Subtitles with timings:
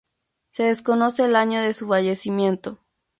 [0.49, 2.79] Se desconoce el año de su fallecimiento.